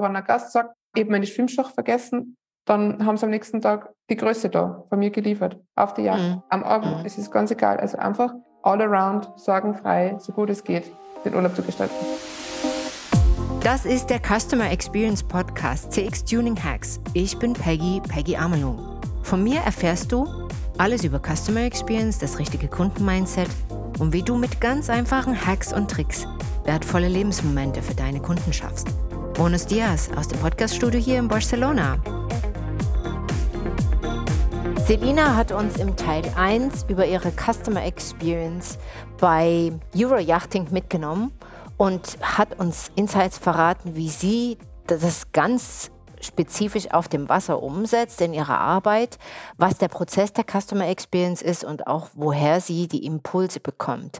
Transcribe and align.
wenn 0.00 0.16
ein 0.16 0.24
Gast 0.24 0.52
sagt, 0.52 0.74
ich 0.94 1.02
habe 1.02 1.12
meine 1.12 1.26
Schwimmschach 1.26 1.70
vergessen, 1.70 2.36
dann 2.66 3.04
haben 3.04 3.16
sie 3.16 3.24
am 3.24 3.30
nächsten 3.30 3.60
Tag 3.60 3.92
die 4.10 4.16
Größe 4.16 4.48
da 4.48 4.84
von 4.88 4.98
mir 4.98 5.10
geliefert, 5.10 5.58
auf 5.76 5.94
die 5.94 6.02
Jagd, 6.02 6.20
mhm. 6.20 6.42
am 6.48 6.62
Abend. 6.62 6.98
Mhm. 6.98 7.06
Es 7.06 7.18
ist 7.18 7.30
ganz 7.30 7.50
egal. 7.50 7.78
Also 7.78 7.98
einfach 7.98 8.34
all 8.62 8.80
around, 8.82 9.28
sorgenfrei, 9.36 10.16
so 10.18 10.32
gut 10.32 10.50
es 10.50 10.62
geht, 10.62 10.84
den 11.24 11.34
Urlaub 11.34 11.54
zu 11.54 11.62
gestalten. 11.62 11.94
Das 13.62 13.84
ist 13.84 14.06
der 14.06 14.20
Customer 14.20 14.70
Experience 14.70 15.22
Podcast 15.22 15.92
CX 15.92 16.24
Tuning 16.24 16.56
Hacks. 16.56 17.00
Ich 17.12 17.38
bin 17.38 17.52
Peggy, 17.52 18.00
Peggy 18.08 18.36
Amelung. 18.36 18.78
Von 19.22 19.44
mir 19.44 19.60
erfährst 19.60 20.10
du 20.12 20.26
alles 20.78 21.04
über 21.04 21.20
Customer 21.20 21.60
Experience, 21.60 22.18
das 22.18 22.38
richtige 22.38 22.68
Kundenmindset 22.68 23.48
und 23.98 24.14
wie 24.14 24.22
du 24.22 24.36
mit 24.36 24.60
ganz 24.60 24.88
einfachen 24.88 25.46
Hacks 25.46 25.72
und 25.72 25.90
Tricks 25.90 26.26
wertvolle 26.64 27.08
Lebensmomente 27.08 27.82
für 27.82 27.94
deine 27.94 28.20
Kunden 28.20 28.52
schaffst. 28.52 28.88
Bonus 29.34 29.66
Dias 29.66 30.10
aus 30.16 30.28
dem 30.28 30.38
Podcaststudio 30.40 31.00
hier 31.00 31.18
in 31.18 31.28
Barcelona. 31.28 31.98
Selina 34.86 35.36
hat 35.36 35.52
uns 35.52 35.76
im 35.76 35.96
Teil 35.96 36.22
1 36.36 36.86
über 36.88 37.06
ihre 37.06 37.32
Customer 37.32 37.84
Experience 37.84 38.78
bei 39.18 39.72
Euroyachting 39.96 40.68
mitgenommen 40.70 41.32
und 41.76 42.18
hat 42.20 42.58
uns 42.58 42.90
Insights 42.96 43.38
verraten, 43.38 43.94
wie 43.94 44.10
sie 44.10 44.58
das 44.86 45.32
ganz 45.32 45.90
spezifisch 46.20 46.90
auf 46.90 47.08
dem 47.08 47.28
Wasser 47.28 47.62
umsetzt 47.62 48.20
in 48.20 48.34
ihrer 48.34 48.58
Arbeit, 48.58 49.18
was 49.56 49.78
der 49.78 49.88
Prozess 49.88 50.32
der 50.32 50.44
Customer 50.44 50.88
Experience 50.88 51.42
ist 51.42 51.64
und 51.64 51.86
auch 51.86 52.08
woher 52.14 52.60
sie 52.60 52.88
die 52.88 53.06
Impulse 53.06 53.60
bekommt. 53.60 54.18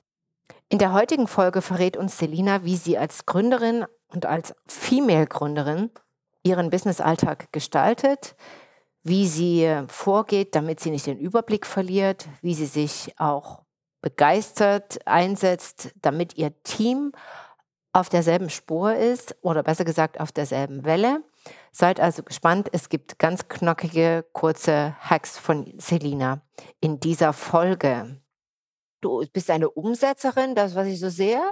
In 0.68 0.78
der 0.78 0.92
heutigen 0.92 1.26
Folge 1.26 1.62
verrät 1.62 1.96
uns 1.96 2.16
Selina, 2.16 2.64
wie 2.64 2.76
sie 2.76 2.96
als 2.96 3.26
Gründerin 3.26 3.84
und 4.12 4.26
als 4.26 4.54
Female-Gründerin 4.66 5.90
ihren 6.42 6.70
Business-Alltag 6.70 7.52
gestaltet, 7.52 8.34
wie 9.02 9.26
sie 9.26 9.84
vorgeht, 9.88 10.54
damit 10.54 10.80
sie 10.80 10.90
nicht 10.90 11.06
den 11.06 11.18
Überblick 11.18 11.66
verliert, 11.66 12.28
wie 12.42 12.54
sie 12.54 12.66
sich 12.66 13.14
auch 13.18 13.62
begeistert 14.02 15.06
einsetzt, 15.06 15.92
damit 16.00 16.36
ihr 16.36 16.62
Team 16.62 17.12
auf 17.92 18.08
derselben 18.08 18.50
Spur 18.50 18.94
ist 18.94 19.36
oder 19.42 19.62
besser 19.62 19.84
gesagt 19.84 20.20
auf 20.20 20.32
derselben 20.32 20.84
Welle. 20.84 21.22
Seid 21.72 22.00
also 22.00 22.22
gespannt, 22.22 22.68
es 22.72 22.88
gibt 22.88 23.18
ganz 23.18 23.48
knackige, 23.48 24.24
kurze 24.32 24.96
Hacks 25.00 25.38
von 25.38 25.72
Selina 25.78 26.42
in 26.80 27.00
dieser 27.00 27.32
Folge. 27.32 28.20
Du 29.00 29.24
bist 29.32 29.50
eine 29.50 29.70
Umsetzerin, 29.70 30.54
das 30.54 30.74
was 30.74 30.86
ich 30.86 31.00
so 31.00 31.08
sehe, 31.08 31.42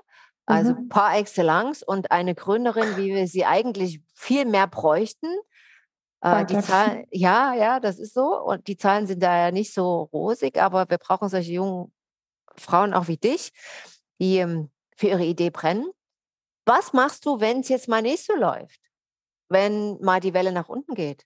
also 0.48 0.74
mhm. 0.74 0.88
par 0.88 1.16
excellence 1.16 1.82
und 1.82 2.10
eine 2.10 2.34
Gründerin, 2.34 2.96
wie 2.96 3.14
wir 3.14 3.26
sie 3.26 3.44
eigentlich 3.44 4.00
viel 4.14 4.46
mehr 4.46 4.66
bräuchten. 4.66 5.28
Äh, 6.22 6.46
die 6.46 6.58
Zahlen, 6.60 7.04
ja, 7.10 7.54
ja, 7.54 7.80
das 7.80 7.98
ist 7.98 8.14
so. 8.14 8.40
Und 8.42 8.66
die 8.66 8.76
Zahlen 8.76 9.06
sind 9.06 9.22
da 9.22 9.36
ja 9.36 9.50
nicht 9.50 9.74
so 9.74 10.04
rosig, 10.12 10.56
aber 10.58 10.88
wir 10.88 10.98
brauchen 10.98 11.28
solche 11.28 11.52
jungen 11.52 11.92
Frauen 12.56 12.94
auch 12.94 13.08
wie 13.08 13.18
dich, 13.18 13.52
die 14.20 14.38
ähm, 14.38 14.70
für 14.96 15.08
ihre 15.08 15.24
Idee 15.24 15.50
brennen. 15.50 15.90
Was 16.64 16.92
machst 16.92 17.26
du, 17.26 17.40
wenn 17.40 17.60
es 17.60 17.68
jetzt 17.68 17.88
mal 17.88 18.02
nicht 18.02 18.24
so 18.24 18.34
läuft? 18.34 18.80
Wenn 19.48 19.98
mal 20.00 20.20
die 20.20 20.34
Welle 20.34 20.52
nach 20.52 20.68
unten 20.68 20.94
geht? 20.94 21.24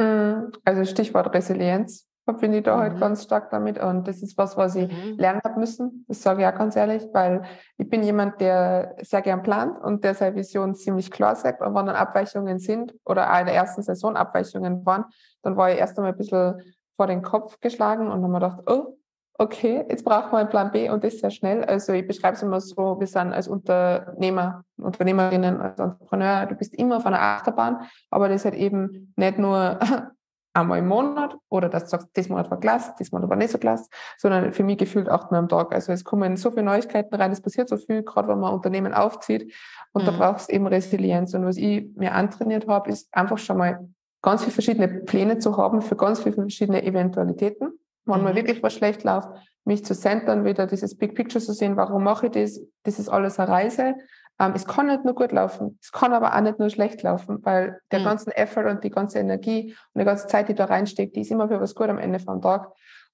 Hm, 0.00 0.52
also 0.64 0.84
Stichwort 0.84 1.34
Resilienz 1.34 2.09
bin 2.32 2.52
ich 2.52 2.62
da 2.62 2.78
halt 2.78 2.92
mhm. 2.92 2.92
halt 2.92 3.00
ganz 3.00 3.24
stark 3.24 3.50
damit 3.50 3.78
und 3.78 4.06
das 4.06 4.22
ist 4.22 4.36
was, 4.38 4.56
was 4.56 4.76
ich 4.76 4.90
mhm. 4.90 5.16
lernen 5.18 5.40
habe 5.44 5.58
müssen. 5.58 6.04
Das 6.08 6.22
sage 6.22 6.42
ich 6.42 6.48
auch 6.48 6.54
ganz 6.54 6.76
ehrlich, 6.76 7.06
weil 7.12 7.42
ich 7.78 7.88
bin 7.88 8.02
jemand, 8.02 8.40
der 8.40 8.96
sehr 9.02 9.22
gern 9.22 9.42
plant 9.42 9.78
und 9.82 10.04
der 10.04 10.14
seine 10.14 10.36
Vision 10.36 10.74
ziemlich 10.74 11.10
klar 11.10 11.36
sagt. 11.36 11.62
Und 11.62 11.74
wenn 11.74 11.86
dann 11.86 11.96
Abweichungen 11.96 12.58
sind 12.58 12.94
oder 13.04 13.32
auch 13.32 13.40
in 13.40 13.46
der 13.46 13.54
ersten 13.54 13.82
Saison 13.82 14.16
Abweichungen 14.16 14.84
waren, 14.86 15.04
dann 15.42 15.56
war 15.56 15.70
ich 15.70 15.78
erst 15.78 15.98
einmal 15.98 16.12
ein 16.12 16.18
bisschen 16.18 16.60
vor 16.96 17.06
den 17.06 17.22
Kopf 17.22 17.60
geschlagen 17.60 18.08
und 18.08 18.22
habe 18.22 18.28
mir 18.28 18.40
gedacht, 18.40 18.60
oh, 18.66 18.98
okay, 19.40 19.86
jetzt 19.88 20.04
brauchen 20.04 20.32
wir 20.32 20.38
einen 20.38 20.50
Plan 20.50 20.70
B 20.70 20.90
und 20.90 21.02
das 21.02 21.18
sehr 21.18 21.30
schnell. 21.30 21.64
Also 21.64 21.94
ich 21.94 22.06
beschreibe 22.06 22.36
es 22.36 22.42
immer 22.42 22.60
so, 22.60 23.00
wir 23.00 23.06
sind 23.06 23.32
als 23.32 23.48
Unternehmer, 23.48 24.64
Unternehmerinnen, 24.76 25.62
als 25.62 25.78
Entrepreneur, 25.78 26.44
du 26.44 26.54
bist 26.56 26.74
immer 26.74 26.98
auf 26.98 27.06
einer 27.06 27.20
Achterbahn, 27.20 27.78
aber 28.10 28.28
das 28.28 28.44
halt 28.44 28.54
eben 28.54 29.14
nicht 29.16 29.38
nur 29.38 29.78
einmal 30.60 30.78
im 30.78 30.88
Monat 30.88 31.36
oder 31.48 31.68
dass 31.68 31.84
du 31.84 31.90
sagst, 31.90 32.08
das 32.14 32.28
Monat 32.28 32.50
war 32.50 32.60
klasse, 32.60 32.92
das 32.98 33.12
Monat 33.12 33.28
war 33.28 33.36
nicht 33.36 33.50
so 33.50 33.58
klasse, 33.58 33.88
sondern 34.18 34.52
für 34.52 34.62
mich 34.62 34.78
gefühlt 34.78 35.08
achtmal 35.08 35.40
am 35.40 35.48
Tag. 35.48 35.72
Also 35.72 35.92
es 35.92 36.04
kommen 36.04 36.36
so 36.36 36.50
viele 36.50 36.64
Neuigkeiten 36.64 37.14
rein, 37.14 37.32
es 37.32 37.40
passiert 37.40 37.68
so 37.68 37.76
viel, 37.76 38.02
gerade 38.02 38.28
wenn 38.28 38.40
man 38.40 38.52
Unternehmen 38.52 38.94
aufzieht 38.94 39.52
und 39.92 40.02
mhm. 40.02 40.06
da 40.06 40.12
brauchst 40.12 40.50
du 40.50 40.54
eben 40.54 40.66
Resilienz. 40.66 41.34
Und 41.34 41.44
was 41.44 41.56
ich 41.56 41.86
mir 41.96 42.14
antrainiert 42.14 42.68
habe, 42.68 42.90
ist 42.90 43.08
einfach 43.12 43.38
schon 43.38 43.58
mal 43.58 43.88
ganz 44.22 44.42
viele 44.42 44.52
verschiedene 44.52 44.88
Pläne 44.88 45.38
zu 45.38 45.56
haben 45.56 45.82
für 45.82 45.96
ganz 45.96 46.20
viele 46.20 46.34
verschiedene 46.34 46.82
Eventualitäten. 46.82 47.72
Wenn 48.04 48.18
mhm. 48.18 48.24
mal 48.24 48.34
wirklich 48.34 48.62
was 48.62 48.74
schlecht 48.74 49.04
läuft, 49.04 49.28
mich 49.64 49.84
zu 49.84 49.94
centern, 49.94 50.44
wieder 50.44 50.66
dieses 50.66 50.96
Big 50.96 51.14
Picture 51.14 51.42
zu 51.42 51.52
sehen, 51.52 51.76
warum 51.76 52.04
mache 52.04 52.26
ich 52.26 52.32
das? 52.32 52.60
Das 52.84 52.98
ist 52.98 53.08
alles 53.08 53.38
eine 53.38 53.50
Reise. 53.50 53.94
Ähm, 54.40 54.52
es 54.54 54.66
kann 54.66 54.86
nicht 54.86 55.04
nur 55.04 55.14
gut 55.14 55.32
laufen, 55.32 55.78
es 55.82 55.92
kann 55.92 56.14
aber 56.14 56.34
auch 56.34 56.40
nicht 56.40 56.58
nur 56.58 56.70
schlecht 56.70 57.02
laufen, 57.02 57.44
weil 57.44 57.78
der 57.92 58.00
mhm. 58.00 58.04
ganze 58.04 58.36
Effort 58.36 58.70
und 58.70 58.82
die 58.82 58.90
ganze 58.90 59.18
Energie 59.18 59.76
und 59.92 60.00
die 60.00 60.06
ganze 60.06 60.26
Zeit, 60.28 60.48
die 60.48 60.54
da 60.54 60.64
reinsteckt, 60.64 61.14
die 61.14 61.20
ist 61.20 61.30
immer 61.30 61.48
für 61.48 61.60
was 61.60 61.74
gut 61.74 61.90
am 61.90 61.98
Ende 61.98 62.18
vom 62.18 62.40
Tag. 62.40 62.72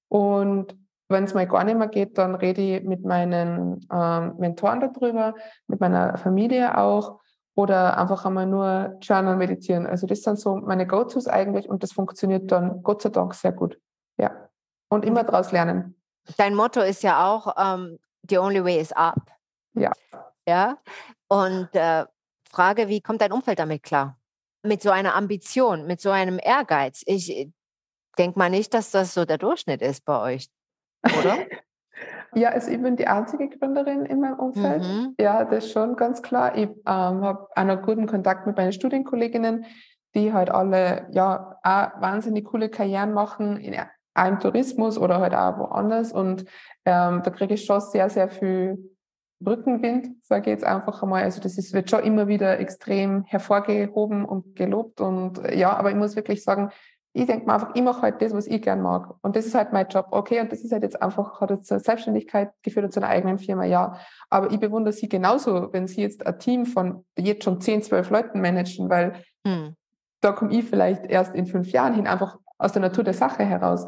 Und 0.09 0.79
wenn 1.09 1.25
es 1.25 1.35
mal 1.35 1.47
gar 1.47 1.65
nicht 1.65 1.79
mehr 1.79 1.89
geht, 1.89 2.17
dann 2.17 2.37
rede 2.37 2.63
ich 2.63 2.85
mit 2.85 3.05
meinen 3.05 3.85
ähm, 3.93 4.35
Mentoren 4.39 4.81
darüber, 4.81 5.35
mit 5.67 5.81
meiner 5.81 6.17
Familie 6.17 6.79
auch 6.79 7.21
oder 7.57 7.99
einfach 7.99 8.25
einmal 8.25 8.47
nur 8.47 8.97
Journal 9.01 9.37
meditieren. 9.37 9.87
Also 9.87 10.07
das 10.07 10.23
sind 10.23 10.39
so 10.39 10.57
meine 10.57 10.87
Go-Tos 10.87 11.27
eigentlich 11.27 11.69
und 11.69 11.83
das 11.83 11.93
funktioniert 11.93 12.53
dann 12.53 12.83
Gott 12.83 13.03
sei 13.03 13.09
Dank 13.09 13.35
sehr 13.35 13.53
gut. 13.53 13.81
Ja. 14.17 14.49
Und 14.89 15.05
immer 15.05 15.25
daraus 15.25 15.51
lernen. 15.51 15.97
Dein 16.37 16.55
Motto 16.55 16.81
ist 16.81 17.03
ja 17.03 17.27
auch, 17.27 17.47
um, 17.47 17.89
ähm, 17.89 17.99
the 18.29 18.39
only 18.39 18.65
way 18.65 18.79
is 18.79 18.93
up. 18.93 19.21
Ja. 19.75 19.91
Ja. 20.49 20.79
Und 21.29 21.69
äh, 21.75 22.05
frage, 22.49 22.89
wie 22.89 23.01
kommt 23.01 23.21
dein 23.21 23.33
Umfeld 23.33 23.59
damit 23.59 23.83
klar? 23.83 24.19
Mit 24.63 24.83
so 24.83 24.91
einer 24.91 25.15
Ambition, 25.15 25.87
mit 25.87 26.01
so 26.01 26.11
einem 26.11 26.39
Ehrgeiz. 26.43 27.03
Ich 27.07 27.31
äh, 27.31 27.51
denke 28.19 28.39
mal 28.39 28.51
nicht, 28.51 28.75
dass 28.75 28.91
das 28.91 29.15
so 29.15 29.25
der 29.25 29.39
Durchschnitt 29.39 29.83
ist 29.83 30.05
bei 30.05 30.21
euch, 30.21 30.49
oder? 31.19 31.39
ja, 32.35 32.51
also 32.51 32.71
ich 32.71 32.81
bin 32.81 32.97
die 32.97 33.07
einzige 33.07 33.49
Gründerin 33.49 34.07
in 34.07 34.21
meinem 34.21 34.39
Umfeld. 34.39 34.83
Mhm. 34.83 35.15
Ja, 35.21 35.45
das 35.45 35.67
ist 35.67 35.73
schon 35.73 35.97
ganz 35.97 36.23
klar. 36.23 36.57
Ich 36.57 36.69
ähm, 36.69 36.77
habe 36.85 37.49
auch 37.55 37.65
noch 37.65 37.83
guten 37.83 38.07
Kontakt 38.07 38.47
mit 38.47 38.57
meinen 38.57 38.73
Studienkolleginnen, 38.73 39.67
die 40.15 40.33
halt 40.33 40.51
alle 40.51 41.09
ja 41.13 41.59
auch 41.63 42.01
wahnsinnig 42.01 42.45
coole 42.47 42.71
Karrieren 42.71 43.13
machen 43.13 43.59
in 43.59 43.77
einem 44.15 44.41
Tourismus 44.41 44.99
oder 44.99 45.21
halt 45.21 45.35
auch 45.35 45.59
woanders. 45.59 46.13
Und 46.13 46.43
ähm, 46.85 47.23
da 47.23 47.31
kriege 47.31 47.55
ich 47.55 47.65
schon 47.65 47.81
sehr, 47.81 48.09
sehr 48.09 48.29
viel 48.29 48.96
Rückenwind, 49.45 50.09
sage 50.23 50.43
ich 50.43 50.47
jetzt 50.49 50.65
einfach 50.65 51.03
einmal. 51.03 51.23
Also 51.23 51.41
das 51.41 51.59
ist, 51.59 51.73
wird 51.73 51.91
schon 51.91 52.05
immer 52.05 52.29
wieder 52.29 52.59
extrem 52.59 53.25
hervorgehoben 53.25 54.25
und 54.25 54.57
gelobt. 54.57 55.01
Und 55.01 55.45
äh, 55.45 55.59
ja, 55.59 55.77
aber 55.77 55.91
ich 55.91 55.97
muss 55.97 56.17
wirklich 56.17 56.43
sagen, 56.43 56.71
ich 57.13 57.27
denke 57.27 57.47
mir 57.47 57.55
einfach, 57.55 57.75
ich 57.75 57.83
mache 57.83 58.03
halt 58.03 58.21
das, 58.21 58.35
was 58.35 58.47
ich 58.47 58.61
gern 58.61 58.83
mag. 58.83 59.15
Und 59.23 59.37
das 59.37 59.47
ist 59.47 59.55
halt 59.55 59.73
mein 59.73 59.89
Job. 59.89 60.09
Okay, 60.11 60.41
und 60.41 60.53
das 60.53 60.61
ist 60.61 60.73
halt 60.73 60.83
jetzt 60.83 61.01
einfach, 61.01 61.41
hat 61.41 61.51
jetzt 61.51 61.67
zur 61.67 61.81
Selbstständigkeit 61.81 62.53
geführt 62.63 62.93
zu 62.93 63.01
einer 63.01 63.09
eigenen 63.09 63.39
Firma, 63.39 63.65
ja. 63.65 63.99
Aber 64.29 64.51
ich 64.51 64.61
bewundere 64.61 64.93
sie 64.93 65.09
genauso, 65.09 65.73
wenn 65.73 65.87
sie 65.87 66.03
jetzt 66.03 66.27
ein 66.27 66.39
Team 66.39 66.67
von 66.67 67.07
jetzt 67.17 67.45
schon 67.45 67.61
10, 67.61 67.83
12 67.85 68.11
Leuten 68.11 68.41
managen, 68.43 68.91
weil 68.91 69.15
hm. 69.47 69.77
da 70.21 70.33
komme 70.33 70.53
ich 70.53 70.67
vielleicht 70.67 71.07
erst 71.07 71.35
in 71.35 71.47
fünf 71.47 71.73
Jahren 71.73 71.95
hin, 71.95 72.07
einfach 72.07 72.39
aus 72.59 72.73
der 72.73 72.83
Natur 72.83 73.05
der 73.05 73.15
Sache 73.15 73.45
heraus. 73.45 73.87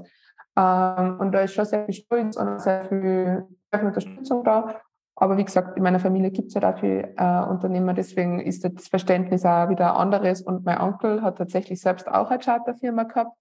Ähm, 0.56 1.19
und 1.20 1.32
da 1.32 1.41
ist 1.41 1.53
schon 1.53 1.66
sehr 1.66 1.84
viel 1.84 1.94
Stolz 1.94 2.36
und 2.36 2.60
sehr 2.60 2.84
viel 2.84 3.47
Unterstützung 3.72 4.42
da. 4.42 4.80
Aber 5.20 5.36
wie 5.36 5.44
gesagt, 5.44 5.76
in 5.76 5.82
meiner 5.82 5.98
Familie 5.98 6.30
gibt 6.30 6.48
es 6.48 6.54
ja 6.54 6.60
dafür 6.60 7.08
äh, 7.16 7.50
Unternehmer, 7.50 7.92
deswegen 7.92 8.38
ist 8.38 8.64
das 8.64 8.86
Verständnis 8.86 9.44
auch 9.44 9.68
wieder 9.68 9.96
anderes. 9.96 10.42
Und 10.42 10.64
mein 10.64 10.80
Onkel 10.80 11.22
hat 11.22 11.38
tatsächlich 11.38 11.80
selbst 11.80 12.06
auch 12.06 12.30
eine 12.30 12.38
Charterfirma 12.38 13.03
gehabt, 13.03 13.36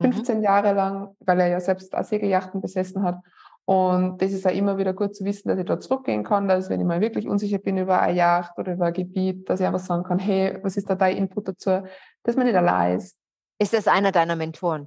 15 0.00 0.38
mhm. 0.38 0.44
Jahre 0.44 0.74
lang, 0.74 1.16
weil 1.18 1.40
er 1.40 1.48
ja 1.48 1.58
selbst 1.58 1.92
auch 1.96 2.04
Segeljachten 2.04 2.60
besessen 2.60 3.02
hat. 3.02 3.18
Und 3.64 4.22
das 4.22 4.32
ist 4.32 4.46
auch 4.46 4.54
immer 4.54 4.78
wieder 4.78 4.94
gut 4.94 5.16
zu 5.16 5.24
wissen, 5.24 5.48
dass 5.48 5.58
ich 5.58 5.66
da 5.66 5.80
zurückgehen 5.80 6.22
kann, 6.22 6.46
dass 6.46 6.70
wenn 6.70 6.80
ich 6.80 6.86
mal 6.86 7.00
wirklich 7.00 7.28
unsicher 7.28 7.58
bin 7.58 7.78
über 7.78 8.00
eine 8.00 8.16
Yacht 8.16 8.56
oder 8.56 8.74
über 8.74 8.86
ein 8.86 8.92
Gebiet, 8.92 9.50
dass 9.50 9.58
ich 9.58 9.66
einfach 9.66 9.80
sagen 9.80 10.04
kann, 10.04 10.20
hey, 10.20 10.60
was 10.62 10.76
ist 10.76 10.88
da 10.88 10.94
dein 10.94 11.16
Input 11.16 11.48
dazu, 11.48 11.82
dass 12.22 12.36
man 12.36 12.46
nicht 12.46 12.56
allein 12.56 12.96
ist. 12.96 13.18
Ist 13.58 13.74
das 13.74 13.88
einer 13.88 14.12
deiner 14.12 14.36
Mentoren? 14.36 14.86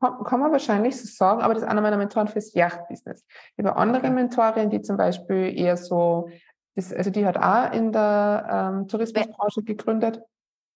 Kann 0.00 0.40
man 0.40 0.52
wahrscheinlich 0.52 1.00
so 1.00 1.06
sagen, 1.06 1.40
aber 1.40 1.54
das 1.54 1.62
ist 1.62 1.68
einer 1.68 1.80
meiner 1.80 1.96
Mentoren 1.96 2.28
fürs 2.28 2.52
Yachtbusiness. 2.52 3.24
Ich 3.56 3.64
habe 3.64 3.76
andere. 3.76 4.10
Mentorinnen, 4.10 4.68
die 4.68 4.82
zum 4.82 4.98
Beispiel 4.98 5.58
eher 5.58 5.78
so, 5.78 6.28
das, 6.74 6.92
also 6.92 7.10
die 7.10 7.24
hat 7.24 7.38
auch 7.38 7.72
in 7.72 7.92
der 7.92 8.46
ähm, 8.74 8.88
Tourismusbranche 8.88 9.62
gegründet. 9.62 10.20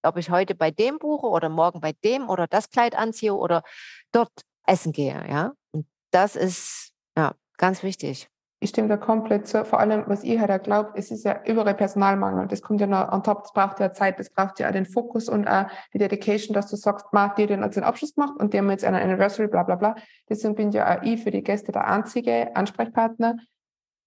Ob 0.02 0.16
ich 0.16 0.30
heute 0.30 0.54
bei 0.54 0.70
dem 0.70 0.98
buche 0.98 1.26
oder 1.26 1.50
morgen 1.50 1.80
bei 1.80 1.92
dem 2.02 2.30
oder 2.30 2.46
das 2.46 2.70
Kleid 2.70 2.96
anziehe 2.96 3.34
oder 3.34 3.62
dort 4.10 4.32
essen 4.66 4.92
gehe, 4.92 5.22
ja. 5.28 5.52
Und 5.72 5.86
das 6.10 6.34
ist 6.36 6.92
ja 7.14 7.34
ganz 7.58 7.82
wichtig. 7.82 8.30
Ich 8.62 8.68
stimme 8.70 8.88
da 8.88 8.98
komplett 8.98 9.48
zu. 9.48 9.64
Vor 9.64 9.80
allem, 9.80 10.04
was 10.06 10.22
ich 10.22 10.38
halt 10.38 10.50
auch 10.50 10.62
glaube, 10.62 10.90
es 10.94 11.10
ist 11.10 11.24
ja 11.24 11.40
überall 11.46 11.74
Personalmangel. 11.74 12.46
Das 12.46 12.60
kommt 12.60 12.80
ja 12.80 12.86
noch 12.86 13.10
on 13.10 13.22
top, 13.22 13.42
das 13.44 13.52
braucht 13.54 13.80
ja 13.80 13.92
Zeit, 13.94 14.18
das 14.18 14.28
braucht 14.28 14.60
ja 14.60 14.68
auch 14.68 14.72
den 14.72 14.84
Fokus 14.84 15.30
und 15.30 15.48
auch 15.48 15.66
die 15.94 15.98
Dedication, 15.98 16.54
dass 16.54 16.68
du 16.68 16.76
sagst, 16.76 17.06
ma, 17.12 17.28
die 17.28 17.44
hat 17.44 17.50
jetzt 17.50 17.76
den 17.76 17.84
Abschluss 17.84 18.14
gemacht 18.14 18.34
und 18.38 18.52
die 18.52 18.58
haben 18.58 18.70
jetzt 18.70 18.84
eine 18.84 19.00
Anniversary, 19.00 19.48
bla 19.48 19.62
bla 19.62 19.76
bla. 19.76 19.96
Deswegen 20.28 20.54
bin 20.54 20.70
ja 20.72 20.98
auch 20.98 21.02
ich 21.02 21.22
für 21.22 21.30
die 21.30 21.42
Gäste 21.42 21.72
der 21.72 21.88
einzige 21.88 22.54
Ansprechpartner 22.54 23.36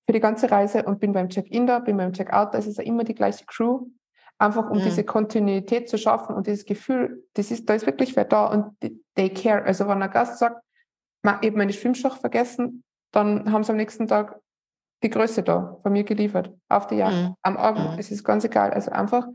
für 0.05 0.13
die 0.13 0.19
ganze 0.19 0.51
Reise 0.51 0.83
und 0.83 0.99
bin 0.99 1.13
beim 1.13 1.29
Check-in 1.29 1.65
da, 1.65 1.79
bin 1.79 1.97
beim 1.97 2.13
Check-out, 2.13 2.53
da 2.53 2.59
ist 2.59 2.67
es 2.67 2.77
ja 2.77 2.83
immer 2.83 3.03
die 3.03 3.15
gleiche 3.15 3.45
Crew. 3.45 3.87
Einfach 4.37 4.69
um 4.69 4.77
mhm. 4.77 4.83
diese 4.83 5.03
Kontinuität 5.03 5.89
zu 5.89 5.97
schaffen 5.97 6.35
und 6.35 6.45
dieses 6.45 6.65
Gefühl, 6.65 7.23
das 7.33 7.49
ist, 7.49 7.69
da 7.69 7.73
ist 7.73 7.85
wirklich 7.85 8.15
wer 8.15 8.25
da 8.25 8.47
und 8.47 8.75
they 9.15 9.29
care. 9.29 9.63
Also 9.63 9.87
wenn 9.87 10.01
ein 10.01 10.11
Gast 10.11 10.39
sagt, 10.39 10.61
ma, 11.23 11.39
ich 11.41 11.47
habe 11.47 11.57
meine 11.57 11.73
Schwimmschach 11.73 12.17
vergessen, 12.17 12.83
dann 13.13 13.51
haben 13.51 13.63
sie 13.63 13.71
am 13.71 13.77
nächsten 13.77 14.07
Tag 14.07 14.39
die 15.03 15.09
Größe 15.09 15.43
da 15.43 15.77
von 15.81 15.91
mir 15.91 16.03
geliefert, 16.03 16.51
auf 16.69 16.87
die 16.87 16.95
Jagd, 16.95 17.15
mhm. 17.15 17.35
am 17.41 17.57
Abend. 17.57 17.93
Mhm. 17.93 17.99
Es 17.99 18.11
ist 18.11 18.23
ganz 18.23 18.43
egal. 18.43 18.71
Also 18.71 18.91
einfach 18.91 19.27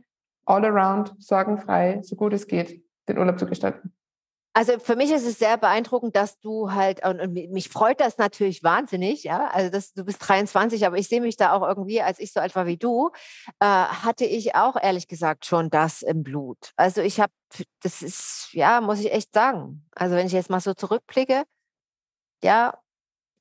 all 0.45 0.65
around, 0.65 1.15
sorgenfrei, 1.19 2.01
so 2.03 2.17
gut 2.17 2.33
es 2.33 2.47
geht, 2.47 2.83
den 3.09 3.19
Urlaub 3.19 3.39
zu 3.39 3.47
gestalten. 3.47 3.95
Also 4.55 4.79
für 4.81 4.97
mich 4.97 5.13
ist 5.13 5.25
es 5.25 5.39
sehr 5.39 5.57
beeindruckend, 5.57 6.17
dass 6.17 6.41
du 6.41 6.73
halt, 6.73 7.07
und, 7.07 7.21
und 7.21 7.33
mich 7.33 7.69
freut 7.69 8.01
das 8.01 8.19
natürlich 8.19 8.65
wahnsinnig, 8.65 9.23
ja, 9.23 9.47
also 9.49 9.71
dass 9.71 9.93
du 9.93 10.05
bist 10.05 10.27
23, 10.27 10.85
aber 10.85 10.97
ich 10.97 11.09
sehe 11.09 11.21
mich 11.21 11.37
da 11.37 11.53
auch 11.53 11.63
irgendwie, 11.63 12.03
als 12.03 12.19
ich 12.19 12.33
so 12.33 12.41
alt 12.41 12.57
war 12.57 12.67
wie 12.67 12.79
du, 12.79 13.11
äh, 13.61 13.67
hatte 13.67 14.25
ich 14.25 14.57
auch 14.57 14.75
ehrlich 14.75 15.07
gesagt 15.07 15.47
schon 15.47 15.71
das 15.71 16.03
im 16.03 16.25
Blut. 16.25 16.73
Also 16.77 17.03
ich 17.03 17.21
habe, 17.21 17.33
das 17.83 18.03
ist, 18.03 18.49
ja, 18.53 18.81
muss 18.81 18.99
ich 18.99 19.13
echt 19.13 19.33
sagen. 19.33 19.87
Also 19.95 20.17
wenn 20.17 20.27
ich 20.27 20.33
jetzt 20.33 20.51
mal 20.51 20.61
so 20.61 20.75
zurückblicke, 20.75 21.45
ja, 22.43 22.77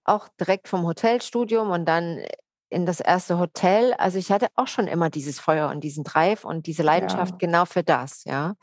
auch 0.08 0.28
direkt 0.40 0.68
vom 0.68 0.86
Hotelstudium 0.86 1.70
und 1.70 1.86
dann 1.86 2.24
in 2.70 2.86
das 2.86 3.00
erste 3.00 3.40
Hotel. 3.40 3.94
Also 3.94 4.18
ich 4.18 4.32
hatte 4.32 4.48
auch 4.56 4.68
schon 4.68 4.88
immer 4.88 5.10
dieses 5.10 5.40
Feuer 5.40 5.70
und 5.70 5.84
diesen 5.84 6.04
Drive 6.04 6.44
und 6.44 6.68
diese 6.68 6.84
Leidenschaft 6.84 7.34
ja. 7.34 7.38
genau 7.38 7.66
für 7.66 7.84
das, 7.84 8.24
ja. 8.26 8.56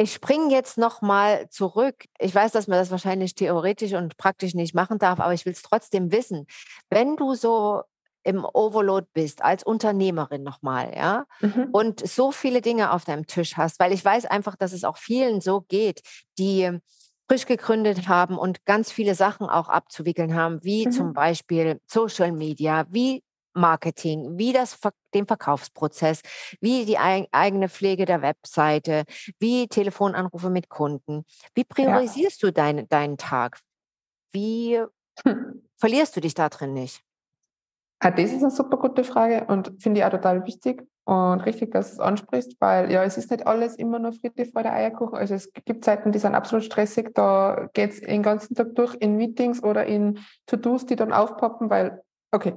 Ich 0.00 0.12
springe 0.12 0.54
jetzt 0.54 0.78
noch 0.78 1.02
mal 1.02 1.48
zurück. 1.50 2.04
Ich 2.20 2.32
weiß, 2.32 2.52
dass 2.52 2.68
man 2.68 2.78
das 2.78 2.92
wahrscheinlich 2.92 3.34
theoretisch 3.34 3.94
und 3.94 4.16
praktisch 4.16 4.54
nicht 4.54 4.72
machen 4.72 4.98
darf, 4.98 5.18
aber 5.18 5.34
ich 5.34 5.44
will 5.44 5.52
es 5.52 5.62
trotzdem 5.62 6.12
wissen. 6.12 6.46
Wenn 6.88 7.16
du 7.16 7.34
so 7.34 7.82
im 8.22 8.44
Overload 8.44 9.08
bist 9.12 9.42
als 9.42 9.64
Unternehmerin 9.64 10.44
nochmal, 10.44 10.92
ja, 10.94 11.24
mhm. 11.40 11.68
und 11.72 12.06
so 12.06 12.30
viele 12.30 12.60
Dinge 12.60 12.92
auf 12.92 13.04
deinem 13.04 13.26
Tisch 13.26 13.56
hast, 13.56 13.80
weil 13.80 13.92
ich 13.92 14.04
weiß 14.04 14.26
einfach, 14.26 14.54
dass 14.54 14.72
es 14.72 14.84
auch 14.84 14.98
vielen 14.98 15.40
so 15.40 15.62
geht, 15.62 16.02
die 16.38 16.78
frisch 17.28 17.46
gegründet 17.46 18.08
haben 18.08 18.38
und 18.38 18.64
ganz 18.64 18.90
viele 18.90 19.14
Sachen 19.14 19.48
auch 19.48 19.68
abzuwickeln 19.68 20.34
haben, 20.34 20.64
wie 20.64 20.86
mhm. 20.86 20.92
zum 20.92 21.12
Beispiel 21.12 21.80
Social 21.86 22.32
Media, 22.32 22.86
wie 22.90 23.22
Marketing, 23.54 24.38
wie 24.38 24.52
das, 24.52 24.78
den 25.14 25.26
Verkaufsprozess, 25.26 26.22
wie 26.60 26.84
die 26.84 26.98
eigene 26.98 27.68
Pflege 27.68 28.04
der 28.04 28.22
Webseite, 28.22 29.04
wie 29.38 29.68
Telefonanrufe 29.68 30.48
mit 30.48 30.68
Kunden. 30.68 31.24
Wie 31.54 31.64
priorisierst 31.64 32.42
ja. 32.42 32.48
du 32.48 32.52
dein, 32.52 32.88
deinen 32.88 33.18
Tag? 33.18 33.58
Wie 34.32 34.80
hm. 35.24 35.68
verlierst 35.76 36.16
du 36.16 36.20
dich 36.20 36.34
da 36.34 36.48
drin 36.48 36.72
nicht? 36.72 37.02
Ah, 38.00 38.12
das 38.12 38.30
ist 38.30 38.42
eine 38.42 38.50
super 38.52 38.76
gute 38.76 39.02
Frage 39.02 39.44
und 39.46 39.82
finde 39.82 40.00
ich 40.00 40.06
auch 40.06 40.10
total 40.10 40.46
wichtig 40.46 40.86
und 41.08 41.40
richtig, 41.40 41.70
dass 41.70 41.86
du 41.88 41.92
es 41.94 42.00
ansprichst, 42.00 42.56
weil 42.60 42.92
ja, 42.92 43.02
es 43.02 43.16
ist 43.16 43.30
nicht 43.30 43.46
alles 43.46 43.76
immer 43.76 43.98
nur 43.98 44.12
Friede 44.12 44.44
vor 44.44 44.62
der 44.62 44.74
Eierkuchen. 44.74 45.16
Also 45.16 45.34
es 45.36 45.50
gibt 45.64 45.82
Zeiten, 45.82 46.12
die 46.12 46.18
sind 46.18 46.34
absolut 46.34 46.66
stressig, 46.66 47.14
da 47.14 47.70
geht 47.72 47.92
es 47.92 48.00
den 48.02 48.22
ganzen 48.22 48.54
Tag 48.54 48.74
durch 48.74 48.94
in 49.00 49.16
Meetings 49.16 49.62
oder 49.62 49.86
in 49.86 50.18
To-Dos, 50.44 50.84
die 50.84 50.96
dann 50.96 51.14
aufpoppen, 51.14 51.70
weil, 51.70 52.02
okay, 52.30 52.52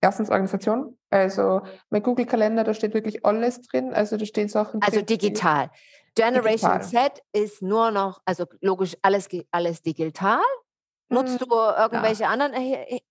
erstens 0.00 0.30
Organisation, 0.30 0.98
also 1.10 1.60
mein 1.90 2.02
Google-Kalender, 2.02 2.64
da 2.64 2.74
steht 2.74 2.92
wirklich 2.92 3.24
alles 3.24 3.62
drin, 3.62 3.94
also 3.94 4.16
da 4.16 4.26
stehen 4.26 4.48
Sachen 4.48 4.82
Also 4.82 5.00
digital. 5.00 5.70
Generation 6.16 6.80
digital. 6.80 7.12
Z 7.12 7.22
ist 7.32 7.62
nur 7.62 7.92
noch, 7.92 8.20
also 8.24 8.46
logisch 8.60 8.96
alles, 9.02 9.28
alles 9.52 9.80
digital 9.80 10.42
Nutzt 11.12 11.40
hm, 11.40 11.48
du 11.48 11.54
irgendwelche 11.54 12.22
ja. 12.22 12.28
anderen? 12.30 12.52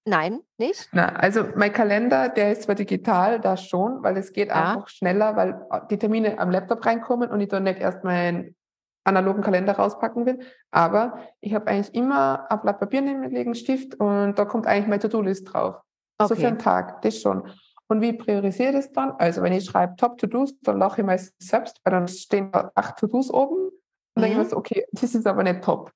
Nein, 0.06 0.40
nicht? 0.58 0.90
Na, 0.92 1.08
also 1.16 1.44
mein 1.56 1.72
Kalender, 1.72 2.30
der 2.30 2.52
ist 2.52 2.64
zwar 2.64 2.76
digital, 2.76 3.40
da 3.40 3.58
schon, 3.58 4.04
weil 4.04 4.18
es 4.18 4.34
geht 4.34 4.50
ja. 4.50 4.74
einfach 4.74 4.90
schneller, 4.90 5.36
weil 5.36 5.62
äh, 5.72 5.82
die 5.90 5.98
Termine 5.98 6.40
am 6.40 6.52
Laptop 6.52 6.86
reinkommen 6.86 7.30
und 7.30 7.40
ich 7.40 7.50
dann 7.50 7.64
nicht 7.64 7.80
erst 7.80 8.04
meinen 8.04 8.56
analogen 9.04 9.42
Kalender 9.42 9.74
rauspacken 9.74 10.26
will. 10.26 10.40
Aber 10.72 11.20
ich 11.40 11.54
habe 11.54 11.68
eigentlich 11.68 11.94
immer 11.96 12.52
ein 12.52 12.62
Blatt 12.62 12.80
Papier 12.80 13.02
neben 13.02 13.20
mir 13.22 13.30
liegen, 13.30 13.56
Stift 13.56 13.96
und 13.96 14.38
da 14.38 14.46
kommt 14.46 14.68
eigentlich 14.68 14.88
meine 14.88 15.00
To-Do-List 15.00 15.54
drauf. 15.54 15.76
Okay. 16.18 16.28
So 16.28 16.36
für 16.36 16.48
einen 16.48 16.60
Tag, 16.60 17.02
das 17.02 17.20
schon. 17.20 17.50
Und 17.88 18.02
wie 18.02 18.14
priorisiere 18.14 18.70
ich 18.70 18.76
das 18.76 18.92
dann? 18.92 19.12
Also 19.18 19.42
wenn 19.42 19.54
ich 19.54 19.66
schreibe 19.66 19.96
Top-To-Dos, 19.98 20.60
dann 20.62 20.80
lache 20.80 21.02
ich 21.02 21.06
meistens 21.06 21.48
selbst, 21.48 21.82
weil 21.84 21.92
dann 21.92 22.08
stehen 22.08 22.52
da 22.52 22.72
acht 22.76 22.98
To-Dos 22.98 23.32
oben. 23.32 23.56
Und 23.66 23.72
dann 24.16 24.24
mhm. 24.24 24.28
denke 24.28 24.34
ich 24.34 24.44
mir 24.46 24.50
so, 24.50 24.58
okay, 24.58 24.86
das 24.92 25.16
ist 25.16 25.28
aber 25.28 25.44
nicht 25.44 25.62
top. 25.64 25.92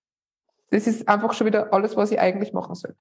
Das 0.76 0.88
ist 0.88 1.08
einfach 1.08 1.32
schon 1.32 1.48
wieder 1.48 1.72
alles, 1.72 1.96
was 1.96 2.12
ich 2.12 2.20
eigentlich 2.20 2.52
machen 2.52 2.76
soll. 2.76 2.98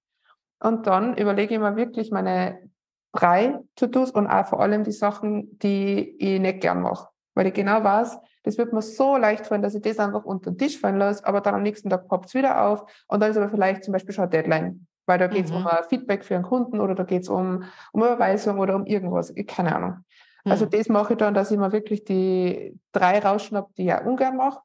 Und 0.61 0.87
dann 0.87 1.17
überlege 1.17 1.55
ich 1.55 1.61
mir 1.61 1.75
wirklich 1.75 2.13
meine 2.13 2.71
drei 3.13 3.59
To-Dos 3.75 4.13
und 4.13 4.29
auch 4.29 4.47
vor 4.47 4.61
allem 4.61 4.85
die 4.85 4.93
Sachen, 4.93 5.59
die 5.59 6.15
ich 6.21 6.39
nicht 6.39 6.61
gern 6.61 6.83
mache. 6.83 7.09
Weil 7.35 7.49
ich 7.49 7.55
genau 7.55 7.83
weiß, 7.83 8.17
das 8.45 8.59
wird 8.59 8.73
mir 8.73 8.81
so 8.81 9.17
leicht 9.17 9.49
fallen, 9.49 9.63
dass 9.63 9.75
ich 9.75 9.83
das 9.83 9.99
einfach 9.99 10.25
unter 10.25 10.53
den 10.53 10.59
Tisch 10.59 10.79
fallen 10.79 10.99
lasse, 10.99 11.27
aber 11.27 11.41
dann 11.41 11.57
am 11.57 11.63
nächsten 11.63 11.91
Tag 11.91 12.07
poppt 12.07 12.27
es 12.27 12.35
wieder 12.35 12.65
auf 12.65 12.85
und 13.09 13.19
dann 13.19 13.33
ist 13.33 13.37
aber 13.37 13.49
vielleicht 13.49 13.83
zum 13.83 13.91
Beispiel 13.91 14.15
schon 14.15 14.23
eine 14.23 14.31
Deadline. 14.31 14.87
Weil 15.07 15.19
da 15.19 15.27
geht 15.27 15.47
es 15.47 15.51
mhm. 15.51 15.57
um 15.57 15.67
ein 15.67 15.83
Feedback 15.89 16.25
für 16.25 16.37
einen 16.37 16.45
Kunden 16.45 16.79
oder 16.79 16.95
da 16.95 17.03
geht 17.03 17.23
es 17.23 17.29
um, 17.29 17.65
um 17.91 18.01
Überweisung 18.01 18.61
oder 18.61 18.77
um 18.77 18.87
irgendwas. 18.87 19.33
Ich, 19.35 19.49
keine 19.49 19.75
Ahnung. 19.75 19.91
Also 19.91 20.05
mhm. 20.45 20.53
Also 20.53 20.67
das 20.67 20.89
mache 20.89 21.15
ich 21.15 21.19
dann, 21.19 21.35
dass 21.35 21.51
ich 21.51 21.59
mir 21.59 21.73
wirklich 21.73 22.05
die 22.05 22.79
drei 22.93 23.19
rausschnappe, 23.19 23.73
die 23.77 23.87
ich 23.87 23.93
auch 23.93 24.05
ungern 24.05 24.37
mache. 24.37 24.61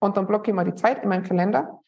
Und 0.00 0.18
dann 0.18 0.26
blocke 0.26 0.50
ich 0.50 0.54
mir 0.54 0.64
die 0.64 0.74
Zeit 0.74 1.02
in 1.02 1.08
meinem 1.08 1.22
Kalender 1.22 1.78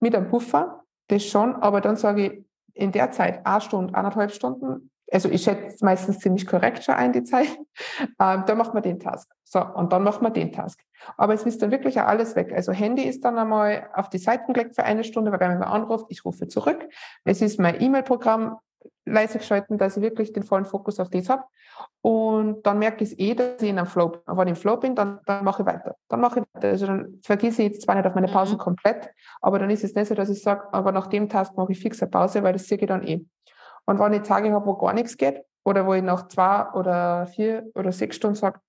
mit 0.00 0.14
einem 0.14 0.28
Puffer, 0.28 0.84
das 1.08 1.24
schon, 1.24 1.56
aber 1.56 1.80
dann 1.80 1.96
sage 1.96 2.26
ich 2.26 2.44
in 2.74 2.92
der 2.92 3.10
Zeit 3.10 3.44
eine 3.44 3.60
Stunde, 3.60 3.94
eineinhalb 3.94 4.32
Stunden, 4.32 4.90
also 5.12 5.28
ich 5.28 5.42
schätze 5.42 5.84
meistens 5.84 6.20
ziemlich 6.20 6.46
korrekt 6.46 6.84
schon 6.84 6.94
ein, 6.94 7.12
die 7.12 7.24
Zeit, 7.24 7.48
ähm, 8.20 8.44
dann 8.46 8.58
macht 8.58 8.74
man 8.74 8.82
den 8.82 9.00
Task. 9.00 9.30
So, 9.44 9.60
und 9.60 9.92
dann 9.92 10.04
macht 10.04 10.22
man 10.22 10.32
den 10.32 10.52
Task. 10.52 10.80
Aber 11.16 11.34
es 11.34 11.42
ist 11.42 11.60
dann 11.62 11.72
wirklich 11.72 12.00
auch 12.00 12.06
alles 12.06 12.36
weg. 12.36 12.52
Also 12.54 12.72
Handy 12.72 13.02
ist 13.02 13.24
dann 13.24 13.36
einmal 13.36 13.88
auf 13.94 14.08
die 14.08 14.18
Seiten 14.18 14.52
gelegt 14.52 14.76
für 14.76 14.84
eine 14.84 15.02
Stunde, 15.02 15.32
weil 15.32 15.40
wenn 15.40 15.58
man 15.58 15.68
anruft, 15.68 16.06
ich 16.10 16.24
rufe 16.24 16.46
zurück. 16.46 16.88
Es 17.24 17.42
ist 17.42 17.58
mein 17.58 17.80
E-Mail-Programm 17.80 18.58
leise 19.12 19.38
geschalten, 19.38 19.78
dass 19.78 19.96
ich 19.96 20.02
wirklich 20.02 20.32
den 20.32 20.42
vollen 20.42 20.64
Fokus 20.64 20.98
auf 21.00 21.10
das 21.10 21.28
habe. 21.28 21.44
Und 22.02 22.66
dann 22.66 22.78
merke 22.78 23.04
ich 23.04 23.12
es 23.12 23.18
eh, 23.18 23.34
dass 23.34 23.62
ich 23.62 23.68
in 23.68 23.78
einem 23.78 23.86
Flow 23.86 24.08
bin. 24.08 24.20
Und 24.26 24.36
wenn 24.36 24.48
ich 24.48 24.52
im 24.52 24.56
Flow 24.56 24.76
bin, 24.76 24.94
dann, 24.94 25.20
dann 25.26 25.44
mache 25.44 25.62
ich 25.62 25.66
weiter. 25.66 25.96
Dann 26.08 26.20
mache 26.20 26.40
ich 26.40 26.46
weiter. 26.54 26.68
Also 26.68 26.86
dann 26.86 27.20
vergesse 27.22 27.62
ich 27.62 27.72
jetzt 27.72 27.82
zwar 27.82 27.94
nicht 27.94 28.06
auf 28.06 28.14
meine. 28.14 28.28
Pausen 28.28 28.54
mhm. 28.54 28.58
komplett, 28.58 29.10
aber 29.40 29.58
dann 29.58 29.70
ist 29.70 29.82
es 29.82 29.94
nicht 29.94 30.06
so, 30.06 30.14
dass 30.14 30.30
ich 30.30 30.42
sage, 30.42 30.72
aber 30.72 30.92
nach 30.92 31.08
dem 31.08 31.28
Task 31.28 31.56
mache 31.56 31.72
ich 31.72 31.80
fix 31.80 32.00
eine 32.00 32.10
Pause, 32.10 32.42
weil 32.42 32.52
das 32.52 32.66
sehe 32.66 32.78
ich 32.78 32.86
dann 32.86 33.02
eh. 33.06 33.24
Und 33.86 33.98
wenn 33.98 34.12
ich 34.12 34.22
Tage 34.22 34.52
habe, 34.52 34.66
wo 34.66 34.76
gar 34.76 34.92
nichts 34.92 35.16
geht, 35.16 35.42
oder 35.64 35.86
wo 35.86 35.94
ich 35.94 36.02
nach 36.02 36.28
zwei 36.28 36.70
oder 36.72 37.26
vier 37.26 37.70
oder 37.74 37.92
sechs 37.92 38.16
Stunden 38.16 38.36
sage, 38.36 38.60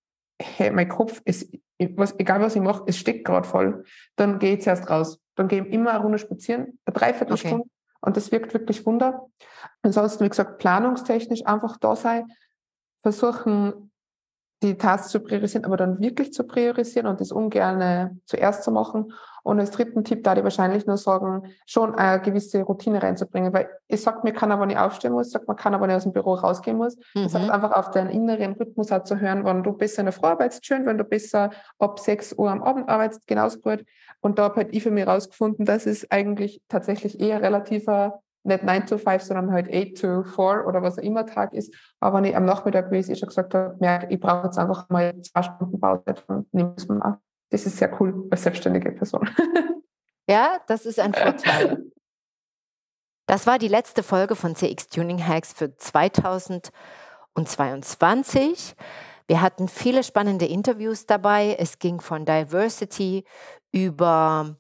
hey, 0.42 0.72
mein 0.72 0.90
Kopf 0.90 1.22
ist, 1.26 1.54
was, 1.96 2.18
egal 2.20 2.42
was 2.42 2.56
ich 2.56 2.62
mache, 2.62 2.84
es 2.88 2.98
steckt 2.98 3.26
gerade 3.26 3.48
voll, 3.48 3.84
dann 4.16 4.40
gehe 4.40 4.56
ich 4.56 4.62
zuerst 4.62 4.90
raus. 4.90 5.20
Dann 5.36 5.48
gehe 5.48 5.64
ich 5.64 5.74
immer 5.74 5.92
eine 5.92 6.00
Runde 6.00 6.18
spazieren, 6.18 6.80
eine 6.86 6.94
Dreiviertelstunde, 6.94 7.62
okay. 7.62 7.70
Und 8.02 8.18
das 8.18 8.32
wirkt 8.32 8.54
wirklich 8.54 8.86
Wunder. 8.86 9.28
Ansonsten, 9.84 10.26
wie 10.26 10.30
gesagt, 10.30 10.58
planungstechnisch 10.58 11.46
einfach 11.46 11.78
da 11.78 11.96
sein, 11.96 12.32
versuchen, 13.02 13.92
die 14.64 14.78
Tasks 14.78 15.10
zu 15.10 15.20
priorisieren, 15.22 15.66
aber 15.66 15.78
dann 15.78 16.00
wirklich 16.00 16.34
zu 16.34 16.46
priorisieren 16.46 17.08
und 17.08 17.20
das 17.20 17.32
ungerne 17.32 18.20
zuerst 18.26 18.64
zu 18.64 18.72
machen. 18.72 19.14
Und 19.44 19.60
als 19.60 19.72
dritten 19.72 20.04
Tipp 20.04 20.24
da 20.24 20.36
ich 20.36 20.44
wahrscheinlich 20.44 20.86
nur 20.86 20.98
sagen, 20.98 21.44
schon 21.66 21.96
eine 21.96 22.22
gewisse 22.22 22.62
Routine 22.62 23.02
reinzubringen, 23.02 23.54
weil 23.54 23.70
ich 23.88 24.02
sag 24.02 24.24
mir 24.24 24.34
kann 24.34 24.52
aber 24.52 24.66
nicht 24.66 24.78
aufstehen 24.78 25.14
muss, 25.14 25.32
sagt 25.32 25.48
man 25.48 25.58
kann 25.58 25.74
aber 25.74 25.88
nicht 25.88 25.96
aus 25.96 26.04
dem 26.04 26.14
Büro 26.14 26.34
rausgehen 26.34 26.78
muss. 26.78 26.98
Mhm. 27.16 27.24
Das 27.24 27.36
heißt 27.36 27.50
einfach 27.50 27.72
auf 27.72 27.92
deinen 27.92 28.10
inneren 28.10 28.54
Rhythmus 28.54 28.92
auch 28.92 29.04
zu 29.04 29.20
hören, 29.20 29.46
wenn 29.46 29.64
du 29.64 29.74
besser 29.74 30.02
in 30.02 30.06
der 30.06 30.14
Früh 30.14 30.28
arbeitest, 30.28 30.66
schön, 30.66 30.86
wenn 30.86 30.98
du 30.98 31.04
besser 31.04 31.52
ab 31.80 32.00
6 32.00 32.34
Uhr 32.34 32.50
am 32.50 32.64
Abend 32.64 32.90
arbeitest, 32.90 33.28
genauso 33.28 33.60
gut. 33.60 33.86
Und 34.22 34.38
da 34.38 34.44
habe 34.44 34.58
halt 34.58 34.74
ich 34.74 34.84
für 34.84 34.92
mich 34.92 35.08
rausgefunden, 35.08 35.66
dass 35.66 35.86
es 35.86 36.10
eigentlich 36.12 36.62
tatsächlich 36.70 37.20
eher 37.20 37.42
relativer 37.42 38.22
nicht 38.44 38.64
9 38.64 38.88
to 38.88 38.98
5, 38.98 39.22
sondern 39.22 39.52
halt 39.52 39.70
8 39.70 40.02
to 40.02 40.24
4 40.24 40.66
oder 40.68 40.82
was 40.82 40.98
auch 40.98 41.04
immer 41.04 41.26
Tag 41.26 41.54
ist. 41.54 41.74
Aber 42.00 42.18
wenn 42.18 42.26
ich 42.26 42.36
am 42.36 42.46
Nachmittag, 42.46 42.92
wie 42.92 42.98
ich 42.98 43.20
schon 43.20 43.30
gesagt 43.30 43.54
habe, 43.54 43.76
merke, 43.80 44.08
ich 44.10 44.20
brauche 44.20 44.46
jetzt 44.46 44.58
einfach 44.58 44.90
mal 44.90 45.14
zwei 45.22 45.44
Stunden 45.44 45.80
Pause, 45.80 46.04
dann 46.28 46.46
nehme 46.52 46.74
ich 46.76 46.84
es 46.84 46.90
mal. 46.90 47.20
Das 47.52 47.66
ist 47.66 47.78
sehr 47.78 48.02
cool 48.02 48.28
als 48.32 48.44
selbstständige 48.44 48.92
Person. 48.92 49.30
Ja, 50.28 50.60
das 50.68 50.86
ist 50.86 51.00
ein 51.00 51.14
Vorteil. 51.14 51.92
Das 53.26 53.48
war 53.48 53.60
die 53.60 53.68
letzte 53.68 54.04
Folge 54.04 54.36
von 54.36 54.56
CX 54.56 54.88
Tuning 54.88 55.26
Hacks 55.26 55.52
für 55.52 55.76
2022. 55.76 58.76
Wir 59.28 59.42
hatten 59.42 59.68
viele 59.68 60.04
spannende 60.04 60.46
Interviews 60.46 61.06
dabei. 61.06 61.58
Es 61.60 61.80
ging 61.80 62.00
von 62.02 62.24
Diversity 62.24 63.26
über 63.72 64.56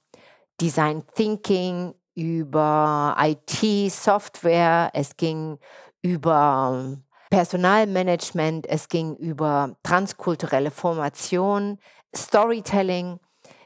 Design 0.59 1.03
Thinking, 1.15 1.93
über 2.15 3.15
IT, 3.19 3.91
Software, 3.91 4.89
es 4.93 5.15
ging 5.15 5.57
über 6.01 6.97
Personalmanagement, 7.29 8.67
es 8.67 8.89
ging 8.89 9.15
über 9.15 9.77
transkulturelle 9.83 10.71
Formation, 10.71 11.77
Storytelling. 12.15 13.19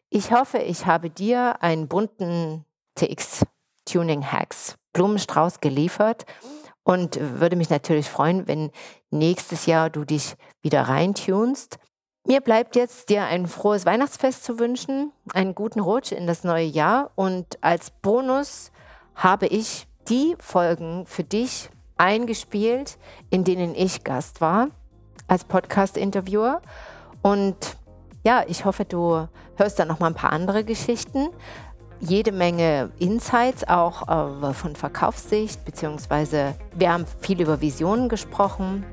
Ich 0.10 0.32
hoffe, 0.32 0.60
ich 0.60 0.86
habe 0.86 1.10
dir 1.10 1.62
einen 1.62 1.88
bunten 1.88 2.66
TX 2.96 3.46
Tuning 3.86 4.32
Hacks 4.32 4.76
Blumenstrauß 4.94 5.60
geliefert 5.60 6.26
und 6.84 7.20
würde 7.20 7.56
mich 7.56 7.70
natürlich 7.70 8.10
freuen, 8.10 8.48
wenn 8.48 8.72
nächstes 9.12 9.66
Jahr 9.66 9.90
du 9.90 10.06
dich 10.06 10.36
wieder 10.62 10.84
reintunst. 10.84 11.78
Mir 12.26 12.42
bleibt 12.42 12.76
jetzt, 12.76 13.10
dir 13.10 13.26
ein 13.26 13.48
frohes 13.48 13.86
Weihnachtsfest 13.86 14.44
zu 14.44 14.58
wünschen, 14.58 15.12
einen 15.34 15.54
guten 15.54 15.80
Rutsch 15.80 16.12
in 16.12 16.26
das 16.26 16.44
neue 16.44 16.66
Jahr 16.66 17.12
und 17.16 17.62
als 17.62 17.92
Bonus 17.92 18.72
habe 19.16 19.48
ich 19.48 19.88
die 20.08 20.36
Folgen 20.40 21.06
für 21.06 21.24
dich 21.24 21.70
eingespielt, 21.98 22.98
in 23.30 23.44
denen 23.44 23.76
ich 23.76 24.04
Gast 24.04 24.42
war 24.42 24.70
als 25.28 25.44
Podcast-Interviewer. 25.44 26.62
Und 27.22 27.78
ja, 28.26 28.44
ich 28.48 28.66
hoffe, 28.66 28.86
du 28.86 29.28
hörst 29.56 29.80
dann 29.80 29.88
noch 29.88 30.00
mal 30.00 30.08
ein 30.08 30.16
paar 30.16 30.34
andere 30.34 30.64
Geschichten. 30.64 31.30
Jede 32.02 32.32
Menge 32.32 32.90
Insights 33.00 33.64
auch 33.66 34.50
äh, 34.50 34.54
von 34.54 34.76
Verkaufssicht, 34.76 35.64
beziehungsweise 35.64 36.56
wir 36.76 36.92
haben 36.92 37.06
viel 37.22 37.40
über 37.40 37.62
Visionen 37.62 38.10
gesprochen. 38.10 38.84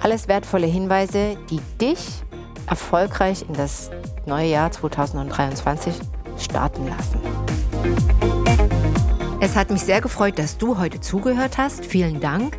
Alles 0.00 0.28
wertvolle 0.28 0.66
Hinweise, 0.66 1.36
die 1.50 1.60
dich 1.80 2.22
erfolgreich 2.68 3.46
in 3.48 3.54
das 3.54 3.90
neue 4.26 4.48
Jahr 4.48 4.70
2023 4.70 5.94
starten 6.38 6.86
lassen. 6.86 7.20
Es 9.40 9.56
hat 9.56 9.70
mich 9.70 9.82
sehr 9.82 10.00
gefreut, 10.00 10.38
dass 10.38 10.58
du 10.58 10.78
heute 10.78 11.00
zugehört 11.00 11.58
hast. 11.58 11.84
Vielen 11.84 12.20
Dank. 12.20 12.58